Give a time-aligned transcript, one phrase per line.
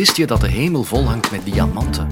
[0.00, 2.08] Wist je dat de hemel vol hangt met diamanten?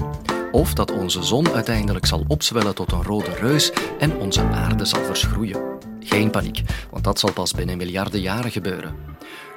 [0.51, 5.03] Of dat onze zon uiteindelijk zal opzwellen tot een rode reus en onze aarde zal
[5.03, 5.61] verschroeien?
[5.99, 8.95] Geen paniek, want dat zal pas binnen miljarden jaren gebeuren.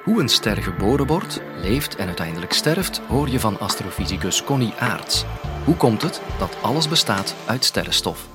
[0.05, 5.25] Hoe een ster geboren wordt, leeft en uiteindelijk sterft, hoor je van astrofysicus Connie Aarts.
[5.64, 8.27] Hoe komt het dat alles bestaat uit sterrenstof?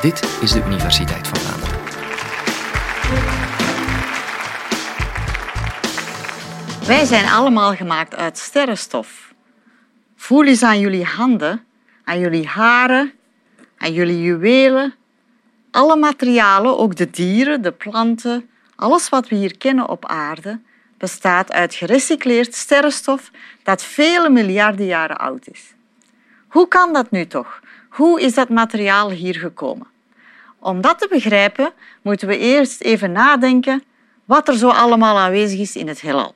[0.00, 1.45] Dit is de Universiteit van
[6.86, 9.34] Wij zijn allemaal gemaakt uit sterrenstof.
[10.16, 11.64] Voel eens aan jullie handen,
[12.04, 13.12] aan jullie haren,
[13.78, 14.94] aan jullie juwelen.
[15.70, 20.60] Alle materialen, ook de dieren, de planten, alles wat we hier kennen op aarde,
[20.98, 23.30] bestaat uit gerecycleerd sterrenstof
[23.62, 25.74] dat vele miljarden jaren oud is.
[26.48, 27.60] Hoe kan dat nu toch?
[27.88, 29.86] Hoe is dat materiaal hier gekomen?
[30.58, 33.82] Om dat te begrijpen moeten we eerst even nadenken
[34.24, 36.34] wat er zo allemaal aanwezig is in het heelal.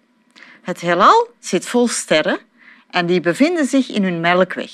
[0.63, 2.39] Het heelal zit vol sterren
[2.91, 4.71] en die bevinden zich in hun melkweg.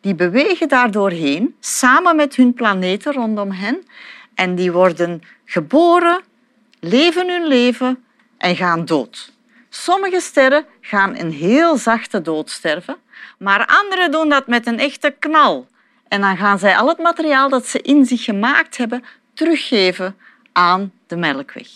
[0.00, 3.86] Die bewegen daardoorheen samen met hun planeten rondom hen
[4.34, 6.20] en die worden geboren,
[6.80, 8.04] leven hun leven
[8.38, 9.32] en gaan dood.
[9.68, 12.96] Sommige sterren gaan een heel zachte dood sterven,
[13.38, 15.68] maar andere doen dat met een echte knal.
[16.08, 19.04] En dan gaan zij al het materiaal dat ze in zich gemaakt hebben
[19.34, 20.16] teruggeven
[20.52, 21.68] aan de melkweg.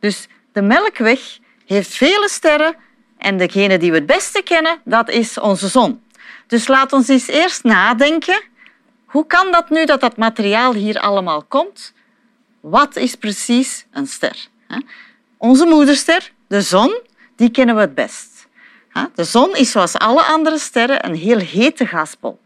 [0.00, 2.76] Dus de melkweg heeft vele sterren
[3.18, 6.02] en degene die we het beste kennen, dat is onze zon.
[6.46, 8.42] Dus laat ons eens eerst nadenken.
[9.04, 11.92] Hoe kan dat nu dat dat materiaal hier allemaal komt?
[12.60, 14.46] Wat is precies een ster?
[15.36, 17.00] Onze moederster, de zon,
[17.36, 18.46] die kennen we het best.
[19.14, 22.38] De zon is zoals alle andere sterren een heel hete gasbol.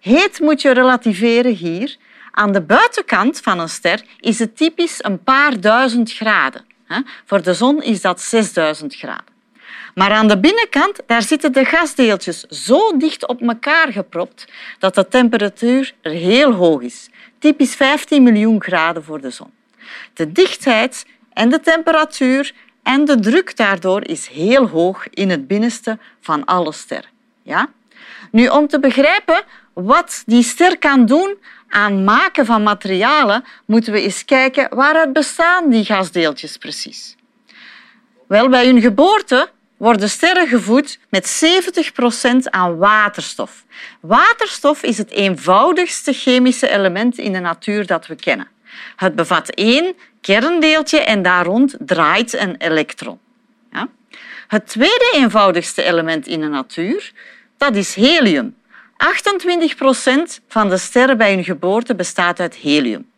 [0.00, 1.96] Heet moet je relativeren hier.
[2.30, 6.64] Aan de buitenkant van een ster is het typisch een paar duizend graden.
[7.24, 9.37] Voor de zon is dat 6000 graden.
[9.98, 14.44] Maar aan de binnenkant daar zitten de gasdeeltjes zo dicht op elkaar gepropt
[14.78, 17.08] dat de temperatuur er heel hoog is.
[17.38, 19.50] Typisch 15 miljoen graden voor de zon.
[20.14, 22.52] De dichtheid en de temperatuur
[22.82, 27.10] en de druk daardoor is heel hoog in het binnenste van alle sterren.
[27.42, 27.68] Ja?
[28.30, 34.00] Nu, om te begrijpen wat die ster kan doen aan maken van materialen, moeten we
[34.00, 37.16] eens kijken waaruit bestaan die gasdeeltjes precies.
[38.26, 41.42] Wel, bij hun geboorte worden sterren gevoed met
[42.24, 43.64] 70% aan waterstof.
[44.00, 48.48] Waterstof is het eenvoudigste chemische element in de natuur dat we kennen.
[48.96, 53.18] Het bevat één kerndeeltje en daar rond draait een elektron.
[53.72, 53.88] Ja?
[54.48, 57.12] Het tweede eenvoudigste element in de natuur
[57.58, 58.56] dat is helium.
[58.96, 63.10] 28% van de sterren bij hun geboorte bestaat uit helium.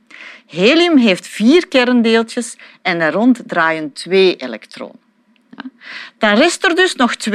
[0.46, 4.99] Helium heeft vier kerndeeltjes en daar rond draaien twee elektronen.
[6.18, 7.32] Dan rest er dus nog 2%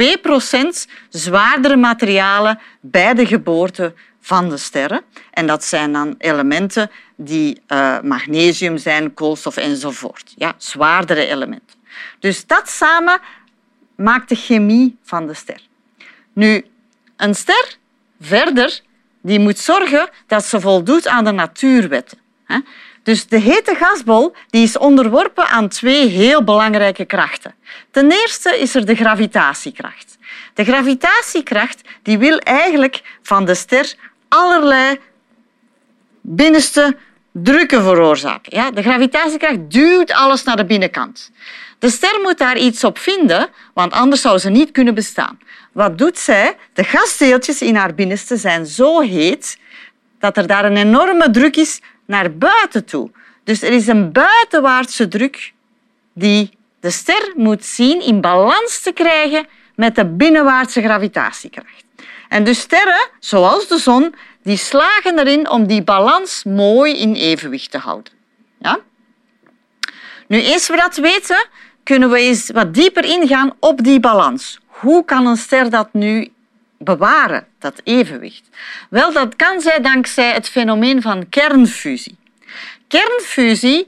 [1.08, 5.02] zwaardere materialen bij de geboorte van de sterren.
[5.30, 10.34] En dat zijn dan elementen die uh, magnesium zijn, koolstof enzovoort.
[10.36, 11.76] Ja, zwaardere elementen.
[12.18, 13.20] Dus dat samen
[13.96, 15.60] maakt de chemie van de ster.
[16.32, 16.64] Nu,
[17.16, 17.76] een ster
[18.20, 18.80] verder
[19.22, 22.18] die moet zorgen dat ze voldoet aan de natuurwetten.
[23.06, 27.54] Dus de hete gasbol die is onderworpen aan twee heel belangrijke krachten.
[27.90, 30.18] Ten eerste is er de gravitatiekracht.
[30.54, 33.94] De gravitatiekracht die wil eigenlijk van de ster
[34.28, 34.98] allerlei
[36.20, 36.96] binnenste
[37.32, 38.56] drukken veroorzaken.
[38.56, 41.30] Ja, de gravitatiekracht duwt alles naar de binnenkant.
[41.78, 45.38] De ster moet daar iets op vinden, want anders zou ze niet kunnen bestaan.
[45.72, 46.56] Wat doet zij?
[46.72, 49.58] De gasdeeltjes in haar binnenste zijn zo heet
[50.18, 53.10] dat er daar een enorme druk is naar buiten toe.
[53.44, 55.52] Dus er is een buitenwaartse druk
[56.12, 56.50] die
[56.80, 61.84] de ster moet zien in balans te krijgen met de binnenwaartse gravitatiekracht.
[62.28, 67.70] En dus sterren, zoals de zon, die slagen erin om die balans mooi in evenwicht
[67.70, 68.12] te houden.
[68.58, 68.78] Ja?
[70.28, 71.46] Nu, eens we dat weten,
[71.82, 74.58] kunnen we eens wat dieper ingaan op die balans.
[74.66, 76.28] Hoe kan een ster dat nu
[76.78, 78.48] bewaren, dat evenwicht?
[78.90, 82.16] Wel, dat kan zij dankzij het fenomeen van kernfusie.
[82.88, 83.86] Kernfusie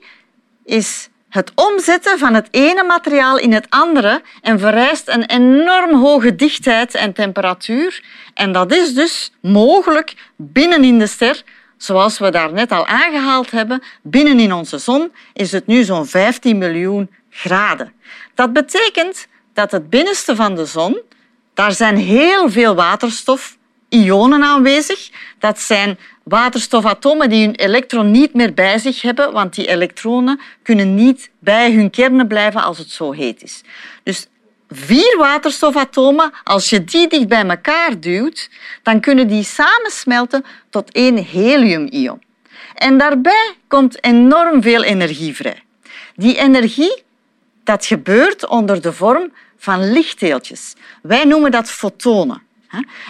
[0.65, 6.37] is het omzetten van het ene materiaal in het andere en vereist een enorm hoge
[6.37, 8.03] dichtheid en temperatuur.
[8.35, 11.43] En dat is dus mogelijk binnenin de ster,
[11.77, 13.83] zoals we daar net al aangehaald hebben.
[14.03, 17.93] Binnenin onze zon is het nu zo'n 15 miljoen graden.
[18.35, 21.01] Dat betekent dat het binnenste van de zon,
[21.59, 25.11] daar zijn heel veel waterstofionen aanwezig.
[25.39, 30.95] Dat zijn waterstofatomen die hun elektron niet meer bij zich hebben, want die elektronen kunnen
[30.95, 33.63] niet bij hun kernen blijven als het zo heet is.
[34.03, 34.27] Dus
[34.69, 38.51] vier waterstofatomen, als je die dicht bij elkaar duwt,
[38.83, 42.23] dan kunnen die samensmelten tot één heliumion.
[42.75, 45.63] En daarbij komt enorm veel energie vrij.
[46.15, 47.07] Die energie
[47.69, 50.75] dat gebeurt onder de vorm van lichtdeeltjes.
[51.03, 52.43] Wij noemen dat fotonen.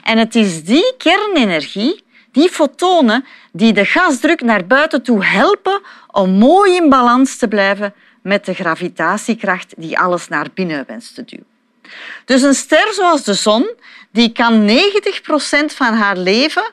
[0.05, 6.31] En het is die kernenergie, die fotonen, die de gasdruk naar buiten toe helpen om
[6.31, 11.47] mooi in balans te blijven met de gravitatiekracht die alles naar binnen wenst te duwen.
[12.25, 13.71] Dus een ster zoals de zon
[14.11, 16.71] die kan 90 procent van haar leven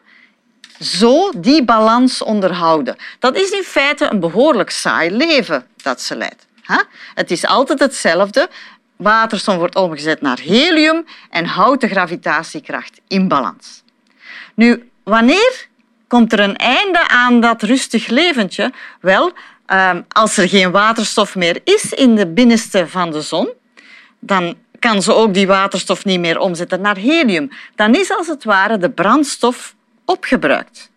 [0.79, 2.95] zo die balans onderhouden.
[3.19, 6.44] Dat is in feite een behoorlijk saai leven dat ze leidt.
[7.13, 8.49] Het is altijd hetzelfde.
[8.95, 13.83] Waterstof wordt omgezet naar helium en houdt de gravitatiekracht in balans.
[14.53, 15.67] Nu, wanneer
[16.07, 18.73] komt er een einde aan dat rustig leventje?
[19.01, 19.31] Wel,
[19.65, 23.49] ehm, als er geen waterstof meer is in de binnenste van de zon,
[24.19, 27.49] dan kan ze ook die waterstof niet meer omzetten naar helium.
[27.75, 29.75] Dan is als het ware de brandstof
[30.05, 30.91] opgebruikt.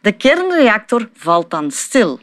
[0.00, 2.20] De kernreactor valt dan stil.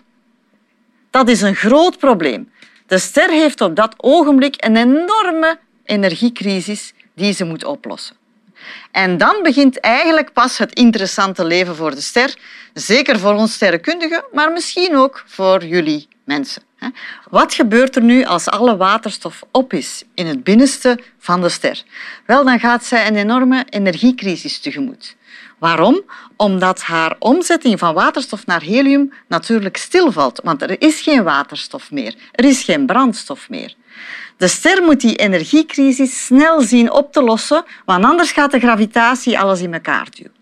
[1.10, 2.52] Dat is een groot probleem.
[2.94, 8.16] De ster heeft op dat ogenblik een enorme energiecrisis die ze moet oplossen.
[8.92, 12.38] En dan begint eigenlijk pas het interessante leven voor de ster.
[12.74, 16.62] Zeker voor ons sterrenkundigen, maar misschien ook voor jullie mensen.
[17.30, 21.84] Wat gebeurt er nu als alle waterstof op is in het binnenste van de ster?
[22.26, 25.16] Wel, dan gaat zij een enorme energiecrisis tegemoet.
[25.60, 26.02] Waarom?
[26.36, 32.16] Omdat haar omzetting van waterstof naar helium natuurlijk stilvalt, want er is geen waterstof meer,
[32.32, 33.76] er is geen brandstof meer.
[34.38, 39.40] De ster moet die energiecrisis snel zien op te lossen, want anders gaat de gravitatie
[39.40, 40.42] alles in elkaar duwen.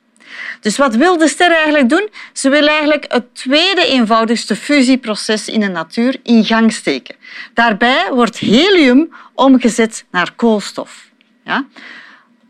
[0.59, 2.09] Dus wat wil de ster eigenlijk doen?
[2.33, 7.15] Ze wil eigenlijk het tweede eenvoudigste fusieproces in de natuur in gang steken.
[7.53, 11.09] Daarbij wordt helium omgezet naar koolstof.
[11.43, 11.65] Ja?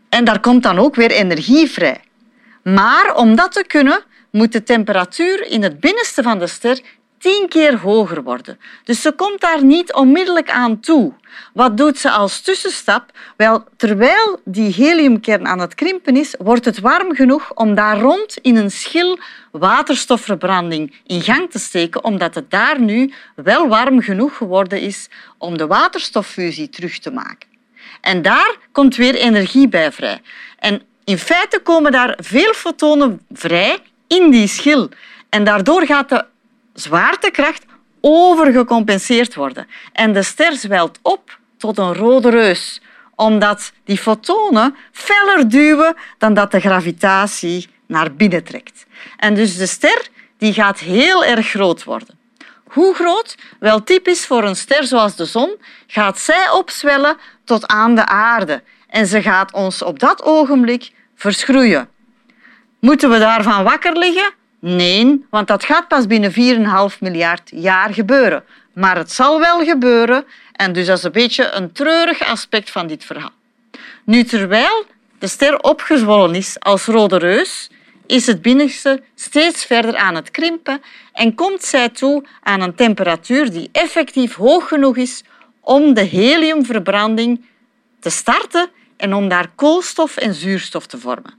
[0.08, 2.00] En daar komt dan ook weer energie vrij.
[2.62, 6.80] Maar om dat te kunnen, moet de temperatuur in het binnenste van de ster
[7.22, 8.58] tien keer hoger worden.
[8.84, 11.12] Dus ze komt daar niet onmiddellijk aan toe.
[11.54, 13.10] Wat doet ze als tussenstap?
[13.36, 18.36] Wel, terwijl die heliumkern aan het krimpen is, wordt het warm genoeg om daar rond
[18.36, 19.18] in een schil
[19.50, 25.08] waterstofverbranding in gang te steken, omdat het daar nu wel warm genoeg geworden is
[25.38, 27.48] om de waterstoffusie terug te maken.
[28.00, 30.20] En daar komt weer energie bij vrij.
[30.58, 34.88] En in feite komen daar veel fotonen vrij in die schil.
[35.28, 36.24] En daardoor gaat de
[36.74, 37.64] zwaartekracht
[38.00, 39.66] overgecompenseerd worden.
[39.92, 42.80] En de ster zwelt op tot een rode reus,
[43.14, 48.86] omdat die fotonen feller duwen dan dat de gravitatie naar binnen trekt.
[49.16, 50.08] En dus de ster
[50.38, 52.18] die gaat heel erg groot worden.
[52.64, 53.36] Hoe groot?
[53.58, 55.56] Wel typisch voor een ster zoals de zon
[55.86, 58.62] gaat zij opzwellen tot aan de aarde.
[58.92, 61.88] En ze gaat ons op dat ogenblik verschroeien.
[62.80, 64.30] Moeten we daarvan wakker liggen?
[64.58, 66.32] Nee, want dat gaat pas binnen
[66.92, 68.44] 4,5 miljard jaar gebeuren.
[68.74, 72.86] Maar het zal wel gebeuren en dus dat is een beetje een treurig aspect van
[72.86, 73.32] dit verhaal.
[74.04, 74.84] Nu, terwijl
[75.18, 77.70] de ster opgezwollen is als rode reus,
[78.06, 83.50] is het binnenste steeds verder aan het krimpen en komt zij toe aan een temperatuur
[83.50, 85.22] die effectief hoog genoeg is
[85.60, 87.44] om de heliumverbranding
[88.00, 88.70] te starten
[89.02, 91.34] en om daar koolstof en zuurstof te vormen.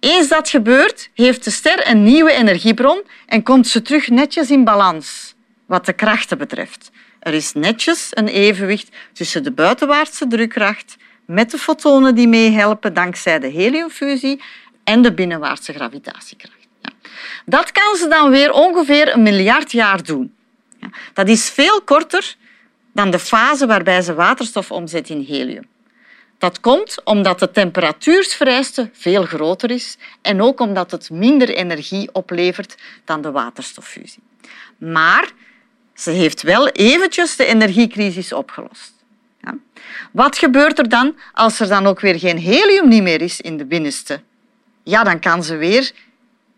[0.00, 4.64] Eens dat gebeurt, heeft de ster een nieuwe energiebron en komt ze terug netjes in
[4.64, 5.34] balans,
[5.66, 6.90] wat de krachten betreft.
[7.20, 13.38] Er is netjes een evenwicht tussen de buitenwaartse drukkracht met de fotonen die meehelpen dankzij
[13.38, 14.42] de heliumfusie
[14.84, 16.54] en de binnenwaartse gravitatiekracht.
[17.44, 20.34] Dat kan ze dan weer ongeveer een miljard jaar doen.
[21.12, 22.36] Dat is veel korter
[22.92, 25.74] dan de fase waarbij ze waterstof omzet in helium.
[26.38, 32.74] Dat komt omdat de temperatuursvereiste veel groter is en ook omdat het minder energie oplevert
[33.04, 34.22] dan de waterstoffusie.
[34.78, 35.32] Maar
[35.94, 38.92] ze heeft wel eventjes de energiecrisis opgelost.
[39.42, 39.54] Ja.
[40.12, 43.64] Wat gebeurt er dan als er dan ook weer geen helium meer is in de
[43.64, 44.20] binnenste?
[44.82, 45.92] Ja, dan kan ze weer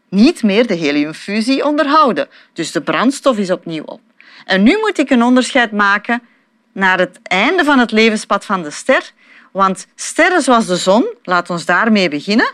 [0.09, 2.29] niet meer de heliumfusie onderhouden.
[2.53, 4.01] Dus de brandstof is opnieuw op.
[4.45, 6.23] En nu moet ik een onderscheid maken
[6.73, 9.13] naar het einde van het levenspad van de ster
[9.59, 12.51] want sterren zoals de zon, laat ons daarmee beginnen,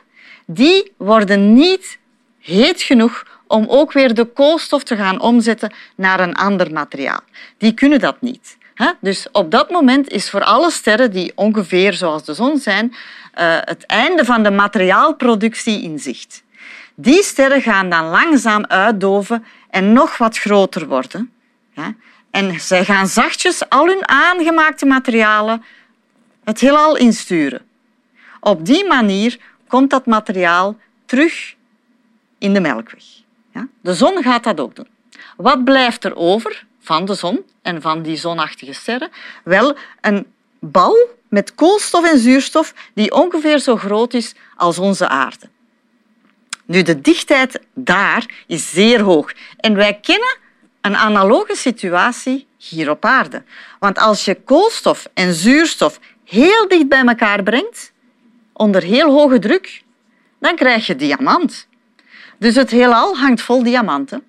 [0.46, 1.98] die worden niet
[2.40, 7.20] heet genoeg om ook weer de koolstof te gaan omzetten naar een ander materiaal.
[7.58, 8.56] Die kunnen dat niet.
[9.00, 12.94] Dus op dat moment is voor alle sterren die ongeveer zoals de zon zijn,
[13.32, 16.42] eh, het einde van de materiaalproductie in zicht.
[16.94, 21.32] Die sterren gaan dan langzaam uitdoven en nog wat groter worden.
[22.30, 25.64] En zij gaan zachtjes al hun aangemaakte materialen
[26.44, 27.62] het heelal insturen.
[28.40, 31.54] Op die manier komt dat materiaal terug
[32.38, 33.04] in de melkweg.
[33.52, 33.68] Ja?
[33.80, 34.88] De zon gaat dat ook doen.
[35.36, 39.10] Wat blijft er over van de zon en van die zonachtige sterren?
[39.44, 40.26] Wel, een
[40.58, 40.96] bal
[41.28, 45.48] met koolstof en zuurstof die ongeveer zo groot is als onze aarde.
[46.64, 49.32] Nu, de dichtheid daar is zeer hoog.
[49.56, 50.36] En wij kennen
[50.80, 53.42] een analoge situatie hier op aarde.
[53.78, 56.00] Want als je koolstof en zuurstof
[56.34, 57.92] heel dicht bij elkaar brengt,
[58.52, 59.82] onder heel hoge druk,
[60.38, 61.66] dan krijg je diamant.
[62.38, 64.22] Dus het heelal hangt vol diamanten.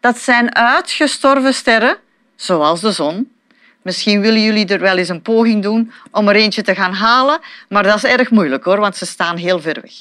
[0.00, 1.96] Dat zijn uitgestorven sterren,
[2.36, 3.30] zoals de zon.
[3.82, 7.40] Misschien willen jullie er wel eens een poging doen om er eentje te gaan halen,
[7.68, 9.94] maar dat is erg moeilijk hoor, want ze staan heel ver weg.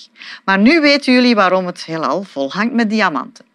[0.45, 3.45] Maar nu weten jullie waarom het heelal vol hangt met diamanten.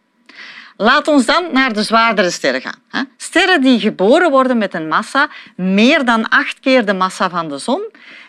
[0.76, 3.08] Laat ons dan naar de zwaardere sterren gaan.
[3.16, 7.58] Sterren die geboren worden met een massa meer dan acht keer de massa van de
[7.58, 7.82] zon,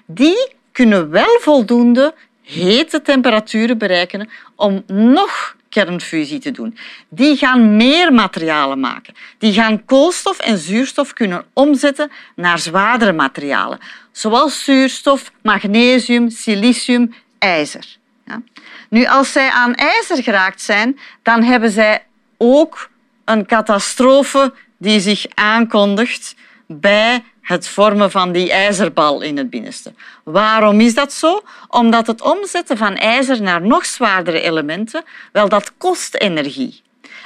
[0.05, 2.13] die kunnen wel voldoende
[2.43, 6.77] hete temperaturen bereiken om nog kernfusie te doen.
[7.09, 9.13] Die gaan meer materialen maken.
[9.37, 13.79] Die gaan koolstof en zuurstof kunnen omzetten naar zwaardere materialen,
[14.11, 17.85] zoals zuurstof, magnesium, silicium, ijzer.
[18.25, 18.41] Ja.
[18.89, 22.06] Nu, als zij aan ijzer geraakt zijn, dan hebben zij
[22.37, 22.89] ook
[23.25, 26.35] een catastrofe die zich aankondigt
[26.67, 29.93] bij het vormen van die ijzerbal in het binnenste.
[30.23, 31.41] Waarom is dat zo?
[31.67, 36.81] Omdat het omzetten van ijzer naar nog zwaardere elementen, wel, dat kost energie.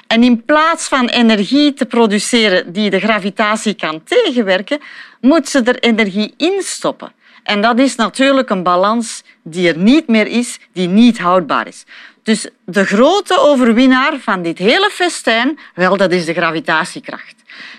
[0.08, 4.80] En in plaats van energie te produceren die de gravitatie kan tegenwerken,
[5.22, 7.12] moet ze er energie in stoppen.
[7.44, 11.86] En dat is natuurlijk een balans die er niet meer is, die niet houdbaar is.
[12.24, 17.36] Dus de grote overwinnaar van dit hele festijn, wel, dat is de gravitatiekracht.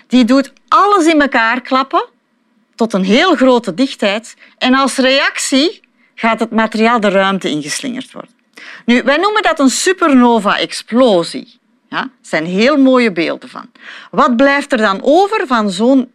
[0.07, 2.05] Die doet alles in elkaar klappen
[2.75, 5.81] tot een heel grote dichtheid en als reactie
[6.15, 8.31] gaat het materiaal de ruimte ingeslingerd worden.
[8.85, 11.59] Nu, wij noemen dat een supernova-explosie.
[11.89, 13.71] Ja, zijn heel mooie beelden van.
[14.11, 16.11] Wat blijft er dan over van zo'n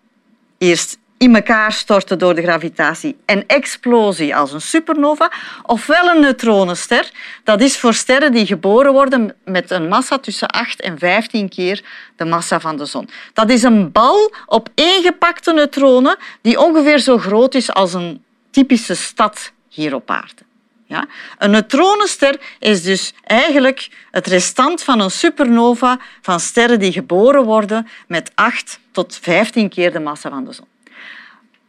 [0.59, 5.33] eerst in elkaar storten door de gravitatie en explosie als een supernova,
[5.63, 7.11] ofwel een neutronenster.
[7.45, 11.85] Dat is voor sterren die geboren worden met een massa tussen 8 en 15 keer
[12.17, 13.09] de massa van de zon.
[13.33, 18.95] Dat is een bal op gepakte neutronen die ongeveer zo groot is als een typische
[18.95, 20.43] stad hier op aarde.
[20.85, 21.07] Ja?
[21.39, 27.89] Een neutronenster is dus eigenlijk het restant van een supernova van sterren die geboren worden
[28.07, 30.67] met 8 tot 15 keer de massa van de zon.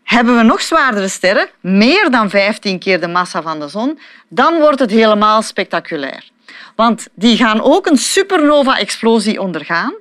[0.10, 4.60] Hebben we nog zwaardere sterren, meer dan 15 keer de massa van de zon, dan
[4.60, 6.30] wordt het helemaal spectaculair.
[6.76, 9.94] Want die gaan ook een supernova-explosie ondergaan.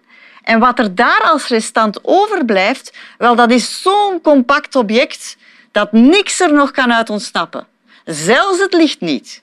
[0.43, 5.37] En wat er daar als restant overblijft, wel, dat is zo'n compact object
[5.73, 7.67] dat niks er nog kan uit ontsnappen.
[8.05, 9.43] Zelfs het licht niet.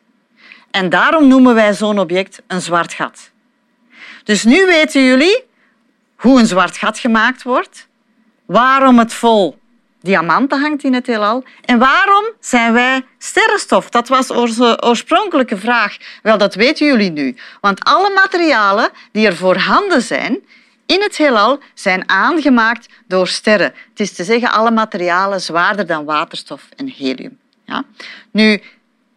[0.72, 3.32] En daarom noemen wij zo'n object een zwart gat.
[4.24, 5.44] Dus nu weten jullie
[6.16, 7.88] hoe een zwart gat gemaakt wordt,
[8.46, 9.64] waarom het vol
[10.06, 11.44] diamanten hangt in het heelal.
[11.66, 13.90] En waarom zijn wij sterrenstof?
[13.90, 15.98] Dat was onze oorspronkelijke vraag.
[16.22, 17.36] Wel, dat weten jullie nu.
[17.62, 20.40] Want alle materialen die er voorhanden zijn
[20.86, 23.74] in het heelal zijn aangemaakt door sterren.
[23.90, 27.40] Het is te zeggen, alle materialen zwaarder dan waterstof en helium.
[27.66, 27.84] Ja?
[28.32, 28.62] Nu,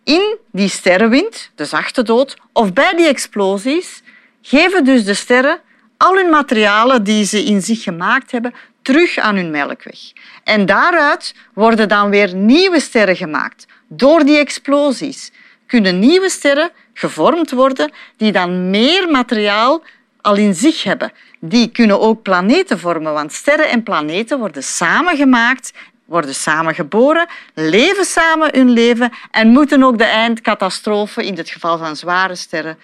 [0.04, 4.02] in die sterrenwind, de zachte dood, of bij die explosies,
[4.42, 5.60] geven dus de sterren
[5.96, 9.98] al hun materialen die ze in zich gemaakt hebben terug aan hun melkweg.
[10.44, 13.66] En daaruit worden dan weer nieuwe sterren gemaakt.
[13.88, 15.32] Door die explosies
[15.66, 19.82] kunnen nieuwe sterren gevormd worden die dan meer materiaal
[20.20, 21.12] al in zich hebben.
[21.40, 25.72] Die kunnen ook planeten vormen, want sterren en planeten worden samengemaakt,
[26.04, 31.78] worden samen geboren, leven samen hun leven en moeten ook de eindcatastrofe, in het geval
[31.78, 32.78] van zware sterren,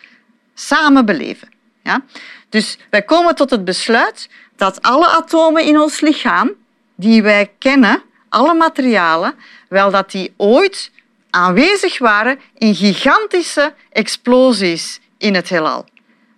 [0.55, 1.49] samen beleven.
[1.83, 2.03] Ja?
[2.55, 6.51] Dus wij komen tot het besluit dat alle atomen in ons lichaam
[6.95, 9.35] die wij kennen, alle materialen,
[9.69, 10.91] wel dat die ooit
[11.31, 15.85] aanwezig waren in gigantische explosies in het heelal.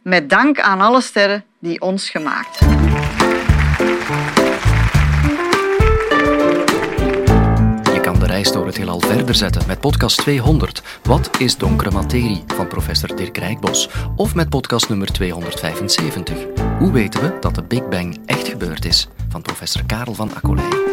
[0.02, 4.45] Met dank aan alle sterren die ons gemaakt hebben.
[8.36, 10.82] Reis door het heelal verder zetten met podcast 200.
[11.02, 12.44] Wat is donkere materie?
[12.46, 13.88] van professor Dirk Rijkbos.
[14.16, 16.36] Of met podcast nummer 275.
[16.78, 19.08] Hoe weten we dat de Big Bang echt gebeurd is?
[19.28, 20.85] van professor Karel van Akkolij.